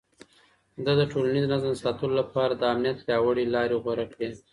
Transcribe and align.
ده 0.85 0.91
د 0.99 1.01
ټولنيز 1.11 1.45
نظم 1.53 1.73
ساتلو 1.81 2.13
لپاره 2.21 2.53
د 2.55 2.63
امنيت 2.73 2.97
پياوړې 3.05 3.45
لارې 3.55 3.75
غوره 3.83 4.05
کړې. 4.13 4.27